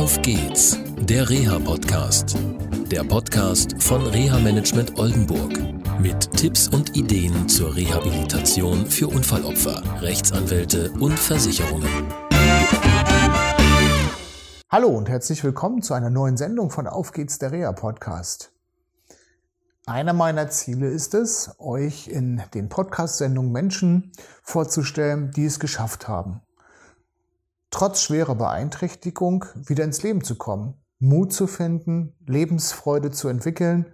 Auf 0.00 0.22
geht's, 0.22 0.78
der 0.98 1.28
Reha-Podcast. 1.28 2.34
Der 2.90 3.04
Podcast 3.04 3.82
von 3.82 4.06
Reha-Management 4.06 4.98
Oldenburg. 4.98 5.52
Mit 6.00 6.32
Tipps 6.38 6.68
und 6.68 6.96
Ideen 6.96 7.46
zur 7.50 7.76
Rehabilitation 7.76 8.86
für 8.86 9.08
Unfallopfer, 9.08 9.82
Rechtsanwälte 10.00 10.90
und 10.92 11.18
Versicherungen. 11.18 11.86
Hallo 14.70 14.88
und 14.88 15.10
herzlich 15.10 15.44
willkommen 15.44 15.82
zu 15.82 15.92
einer 15.92 16.08
neuen 16.08 16.38
Sendung 16.38 16.70
von 16.70 16.86
Auf 16.86 17.12
geht's, 17.12 17.38
der 17.38 17.52
Reha-Podcast. 17.52 18.52
Einer 19.84 20.14
meiner 20.14 20.48
Ziele 20.48 20.88
ist 20.88 21.12
es, 21.12 21.54
euch 21.58 22.08
in 22.08 22.42
den 22.54 22.70
Podcast-Sendungen 22.70 23.52
Menschen 23.52 24.12
vorzustellen, 24.42 25.30
die 25.32 25.44
es 25.44 25.60
geschafft 25.60 26.08
haben 26.08 26.40
trotz 27.80 28.02
schwerer 28.02 28.34
Beeinträchtigung 28.34 29.46
wieder 29.54 29.84
ins 29.84 30.02
Leben 30.02 30.22
zu 30.22 30.34
kommen, 30.34 30.74
Mut 30.98 31.32
zu 31.32 31.46
finden, 31.46 32.12
Lebensfreude 32.26 33.10
zu 33.10 33.28
entwickeln, 33.28 33.86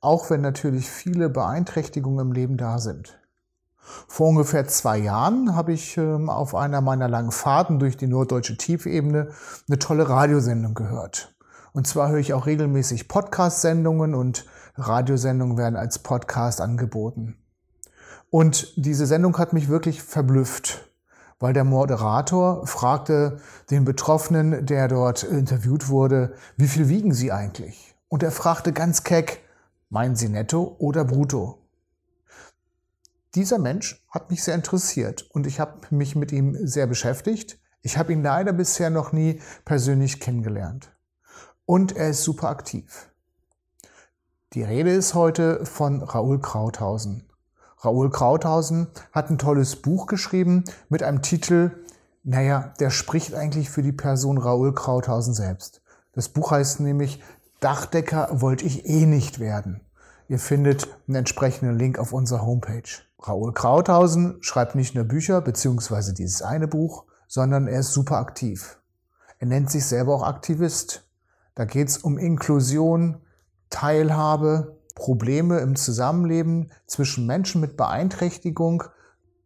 auch 0.00 0.30
wenn 0.30 0.42
natürlich 0.42 0.88
viele 0.88 1.28
Beeinträchtigungen 1.28 2.28
im 2.28 2.32
Leben 2.32 2.56
da 2.56 2.78
sind. 2.78 3.18
Vor 4.06 4.28
ungefähr 4.28 4.68
zwei 4.68 4.96
Jahren 4.96 5.56
habe 5.56 5.72
ich 5.72 5.96
ähm, 5.96 6.30
auf 6.30 6.54
einer 6.54 6.80
meiner 6.82 7.08
langen 7.08 7.32
Fahrten 7.32 7.80
durch 7.80 7.96
die 7.96 8.06
norddeutsche 8.06 8.56
Tiefebene 8.56 9.32
eine 9.66 9.78
tolle 9.80 10.08
Radiosendung 10.08 10.74
gehört. 10.74 11.34
Und 11.72 11.88
zwar 11.88 12.10
höre 12.10 12.18
ich 12.18 12.32
auch 12.32 12.46
regelmäßig 12.46 13.08
Podcast-Sendungen 13.08 14.14
und 14.14 14.46
Radiosendungen 14.76 15.58
werden 15.58 15.74
als 15.74 15.98
Podcast 15.98 16.60
angeboten. 16.60 17.42
Und 18.30 18.72
diese 18.76 19.06
Sendung 19.06 19.36
hat 19.36 19.52
mich 19.52 19.68
wirklich 19.68 20.00
verblüfft 20.00 20.89
weil 21.40 21.54
der 21.54 21.64
Moderator 21.64 22.66
fragte 22.66 23.40
den 23.70 23.84
Betroffenen, 23.84 24.66
der 24.66 24.86
dort 24.86 25.24
interviewt 25.24 25.88
wurde, 25.88 26.34
wie 26.56 26.68
viel 26.68 26.88
wiegen 26.88 27.12
Sie 27.12 27.32
eigentlich? 27.32 27.96
Und 28.08 28.22
er 28.22 28.30
fragte 28.30 28.72
ganz 28.72 29.02
keck, 29.02 29.42
meinen 29.88 30.14
Sie 30.14 30.28
netto 30.28 30.76
oder 30.78 31.04
brutto? 31.04 31.58
Dieser 33.34 33.58
Mensch 33.58 34.04
hat 34.10 34.30
mich 34.30 34.44
sehr 34.44 34.54
interessiert 34.54 35.22
und 35.30 35.46
ich 35.46 35.60
habe 35.60 35.80
mich 35.90 36.14
mit 36.14 36.30
ihm 36.30 36.56
sehr 36.66 36.86
beschäftigt. 36.86 37.58
Ich 37.80 37.96
habe 37.96 38.12
ihn 38.12 38.22
leider 38.22 38.52
bisher 38.52 38.90
noch 38.90 39.12
nie 39.12 39.40
persönlich 39.64 40.20
kennengelernt. 40.20 40.92
Und 41.64 41.96
er 41.96 42.10
ist 42.10 42.22
super 42.22 42.48
aktiv. 42.48 43.08
Die 44.52 44.64
Rede 44.64 44.90
ist 44.90 45.14
heute 45.14 45.64
von 45.64 46.02
Raoul 46.02 46.40
Krauthausen. 46.40 47.29
Raoul 47.82 48.10
Krauthausen 48.10 48.88
hat 49.12 49.30
ein 49.30 49.38
tolles 49.38 49.76
Buch 49.76 50.06
geschrieben 50.06 50.64
mit 50.88 51.02
einem 51.02 51.22
Titel, 51.22 51.70
naja, 52.22 52.74
der 52.78 52.90
spricht 52.90 53.34
eigentlich 53.34 53.70
für 53.70 53.82
die 53.82 53.92
Person 53.92 54.36
Raoul 54.36 54.74
Krauthausen 54.74 55.32
selbst. 55.32 55.80
Das 56.12 56.28
Buch 56.28 56.50
heißt 56.50 56.80
nämlich 56.80 57.22
Dachdecker 57.60 58.28
wollte 58.32 58.66
ich 58.66 58.86
eh 58.86 59.06
nicht 59.06 59.38
werden. 59.38 59.80
Ihr 60.28 60.38
findet 60.38 60.88
einen 61.08 61.16
entsprechenden 61.16 61.78
Link 61.78 61.98
auf 61.98 62.12
unserer 62.12 62.44
Homepage. 62.44 62.88
Raoul 63.18 63.52
Krauthausen 63.52 64.38
schreibt 64.42 64.74
nicht 64.74 64.94
nur 64.94 65.04
Bücher 65.04 65.40
beziehungsweise 65.40 66.12
dieses 66.14 66.42
eine 66.42 66.68
Buch, 66.68 67.04
sondern 67.28 67.66
er 67.66 67.80
ist 67.80 67.92
super 67.92 68.16
aktiv. 68.16 68.78
Er 69.38 69.46
nennt 69.46 69.70
sich 69.70 69.86
selber 69.86 70.14
auch 70.14 70.22
Aktivist. 70.22 71.08
Da 71.54 71.64
geht 71.64 71.88
es 71.88 71.98
um 71.98 72.18
Inklusion, 72.18 73.22
Teilhabe, 73.70 74.79
Probleme 74.94 75.58
im 75.60 75.76
Zusammenleben 75.76 76.70
zwischen 76.86 77.26
Menschen 77.26 77.60
mit 77.60 77.76
Beeinträchtigung. 77.76 78.84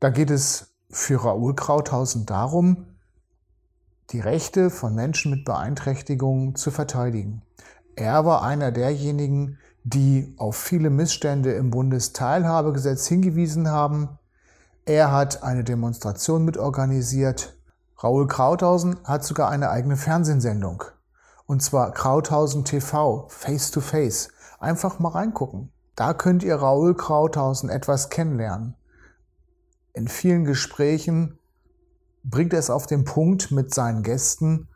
Da 0.00 0.10
geht 0.10 0.30
es 0.30 0.74
für 0.90 1.24
Raoul 1.24 1.54
Krauthausen 1.54 2.26
darum, 2.26 2.86
die 4.10 4.20
Rechte 4.20 4.70
von 4.70 4.94
Menschen 4.94 5.30
mit 5.30 5.44
Beeinträchtigungen 5.44 6.54
zu 6.54 6.70
verteidigen. 6.70 7.42
Er 7.96 8.24
war 8.24 8.42
einer 8.42 8.72
derjenigen, 8.72 9.58
die 9.84 10.34
auf 10.38 10.56
viele 10.56 10.90
Missstände 10.90 11.52
im 11.52 11.70
Bundesteilhabegesetz 11.70 13.06
hingewiesen 13.06 13.70
haben. 13.70 14.18
Er 14.86 15.12
hat 15.12 15.42
eine 15.42 15.64
Demonstration 15.64 16.44
mitorganisiert. 16.44 17.54
Raoul 17.98 18.26
Krauthausen 18.26 18.96
hat 19.04 19.24
sogar 19.24 19.50
eine 19.50 19.70
eigene 19.70 19.96
Fernsehsendung. 19.96 20.84
Und 21.46 21.62
zwar 21.62 21.92
Krauthausen 21.92 22.64
TV, 22.64 23.26
Face 23.28 23.70
to 23.70 23.80
Face. 23.80 24.30
Einfach 24.64 24.98
mal 24.98 25.10
reingucken. 25.10 25.70
Da 25.94 26.14
könnt 26.14 26.42
ihr 26.42 26.56
Raoul 26.56 26.96
Krauthausen 26.96 27.68
etwas 27.68 28.08
kennenlernen. 28.08 28.74
In 29.92 30.08
vielen 30.08 30.44
Gesprächen 30.44 31.38
bringt 32.24 32.54
er 32.54 32.60
es 32.60 32.70
auf 32.70 32.86
den 32.86 33.04
Punkt 33.04 33.50
mit 33.50 33.74
seinen 33.74 34.02
Gästen, 34.02 34.68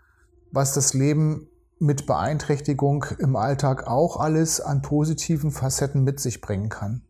was 0.52 0.74
das 0.74 0.92
Leben 0.92 1.48
mit 1.78 2.06
Beeinträchtigung 2.06 3.06
im 3.18 3.34
Alltag 3.34 3.86
auch 3.86 4.20
alles 4.20 4.60
an 4.60 4.82
positiven 4.82 5.50
Facetten 5.50 6.04
mit 6.04 6.20
sich 6.20 6.42
bringen 6.42 6.68
kann. 6.68 7.00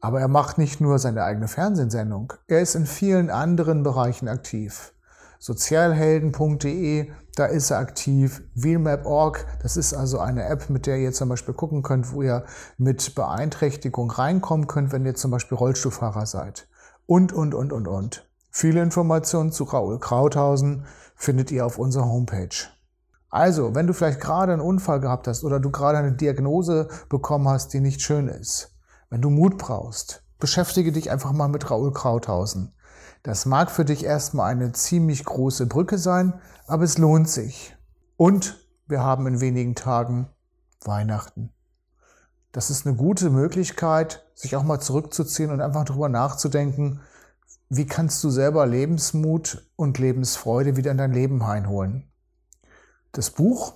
Aber 0.00 0.20
er 0.20 0.28
macht 0.28 0.58
nicht 0.58 0.78
nur 0.78 0.98
seine 0.98 1.24
eigene 1.24 1.48
Fernsehsendung, 1.48 2.34
er 2.48 2.60
ist 2.60 2.74
in 2.74 2.84
vielen 2.84 3.30
anderen 3.30 3.82
Bereichen 3.82 4.28
aktiv 4.28 4.93
sozialhelden.de, 5.38 7.10
da 7.36 7.46
ist 7.46 7.70
er 7.70 7.78
aktiv. 7.78 8.42
Wheelmap.org, 8.54 9.46
das 9.62 9.76
ist 9.76 9.94
also 9.94 10.18
eine 10.18 10.44
App, 10.46 10.70
mit 10.70 10.86
der 10.86 10.98
ihr 10.98 11.12
zum 11.12 11.28
Beispiel 11.28 11.54
gucken 11.54 11.82
könnt, 11.82 12.12
wo 12.12 12.22
ihr 12.22 12.44
mit 12.78 13.14
Beeinträchtigung 13.14 14.10
reinkommen 14.10 14.66
könnt, 14.66 14.92
wenn 14.92 15.04
ihr 15.04 15.14
zum 15.14 15.30
Beispiel 15.30 15.56
Rollstuhlfahrer 15.56 16.26
seid. 16.26 16.68
Und, 17.06 17.32
und, 17.32 17.54
und, 17.54 17.72
und, 17.72 17.88
und. 17.88 18.28
Viele 18.50 18.82
Informationen 18.82 19.50
zu 19.50 19.64
Raoul 19.64 19.98
Krauthausen 19.98 20.86
findet 21.16 21.50
ihr 21.50 21.66
auf 21.66 21.78
unserer 21.78 22.06
Homepage. 22.06 22.54
Also, 23.28 23.74
wenn 23.74 23.88
du 23.88 23.92
vielleicht 23.92 24.20
gerade 24.20 24.52
einen 24.52 24.62
Unfall 24.62 25.00
gehabt 25.00 25.26
hast 25.26 25.42
oder 25.42 25.58
du 25.58 25.72
gerade 25.72 25.98
eine 25.98 26.12
Diagnose 26.12 26.88
bekommen 27.08 27.48
hast, 27.48 27.72
die 27.72 27.80
nicht 27.80 28.00
schön 28.00 28.28
ist, 28.28 28.72
wenn 29.10 29.20
du 29.20 29.28
Mut 29.28 29.58
brauchst, 29.58 30.22
beschäftige 30.38 30.92
dich 30.92 31.10
einfach 31.10 31.32
mal 31.32 31.48
mit 31.48 31.68
Raoul 31.68 31.92
Krauthausen. 31.92 32.74
Das 33.24 33.46
mag 33.46 33.70
für 33.70 33.86
dich 33.86 34.04
erstmal 34.04 34.50
eine 34.50 34.72
ziemlich 34.72 35.24
große 35.24 35.64
Brücke 35.64 35.96
sein, 35.96 36.34
aber 36.66 36.84
es 36.84 36.98
lohnt 36.98 37.30
sich. 37.30 37.74
Und 38.18 38.62
wir 38.86 39.02
haben 39.02 39.26
in 39.26 39.40
wenigen 39.40 39.74
Tagen 39.74 40.28
Weihnachten. 40.84 41.50
Das 42.52 42.68
ist 42.68 42.86
eine 42.86 42.96
gute 42.96 43.30
Möglichkeit, 43.30 44.26
sich 44.34 44.56
auch 44.56 44.62
mal 44.62 44.78
zurückzuziehen 44.78 45.50
und 45.50 45.62
einfach 45.62 45.86
darüber 45.86 46.10
nachzudenken, 46.10 47.00
wie 47.70 47.86
kannst 47.86 48.22
du 48.22 48.28
selber 48.28 48.66
Lebensmut 48.66 49.70
und 49.74 49.98
Lebensfreude 49.98 50.76
wieder 50.76 50.90
in 50.90 50.98
dein 50.98 51.12
Leben 51.12 51.42
einholen. 51.42 52.12
Das 53.12 53.30
Buch, 53.30 53.72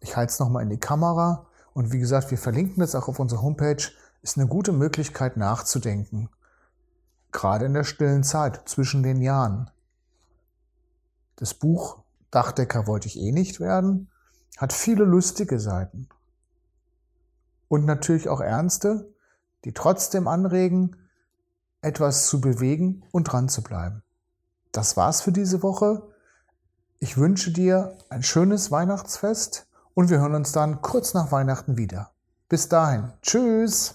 ich 0.00 0.16
halte 0.16 0.32
es 0.32 0.40
nochmal 0.40 0.64
in 0.64 0.70
die 0.70 0.80
Kamera 0.80 1.46
und 1.72 1.92
wie 1.92 2.00
gesagt, 2.00 2.32
wir 2.32 2.38
verlinken 2.38 2.80
das 2.80 2.96
auch 2.96 3.06
auf 3.06 3.20
unserer 3.20 3.42
Homepage, 3.42 3.92
ist 4.22 4.36
eine 4.36 4.48
gute 4.48 4.72
Möglichkeit 4.72 5.36
nachzudenken 5.36 6.30
gerade 7.32 7.66
in 7.66 7.74
der 7.74 7.84
stillen 7.84 8.22
Zeit 8.22 8.68
zwischen 8.68 9.02
den 9.02 9.20
Jahren. 9.20 9.70
Das 11.36 11.54
Buch 11.54 12.02
Dachdecker 12.30 12.86
wollte 12.86 13.06
ich 13.06 13.18
eh 13.18 13.32
nicht 13.32 13.60
werden 13.60 14.08
hat 14.58 14.72
viele 14.72 15.04
lustige 15.04 15.60
Seiten 15.60 16.08
und 17.68 17.86
natürlich 17.86 18.28
auch 18.28 18.40
ernste, 18.40 19.14
die 19.64 19.72
trotzdem 19.72 20.26
anregen, 20.26 20.96
etwas 21.80 22.26
zu 22.26 22.40
bewegen 22.40 23.04
und 23.12 23.24
dran 23.24 23.48
zu 23.48 23.62
bleiben. 23.62 24.02
Das 24.72 24.96
war's 24.96 25.20
für 25.20 25.32
diese 25.32 25.62
Woche. 25.62 26.02
Ich 26.98 27.16
wünsche 27.16 27.52
dir 27.52 27.96
ein 28.10 28.24
schönes 28.24 28.72
Weihnachtsfest 28.72 29.68
und 29.94 30.10
wir 30.10 30.18
hören 30.18 30.34
uns 30.34 30.50
dann 30.50 30.82
kurz 30.82 31.14
nach 31.14 31.30
Weihnachten 31.30 31.76
wieder. 31.76 32.10
Bis 32.48 32.68
dahin. 32.68 33.12
Tschüss. 33.22 33.94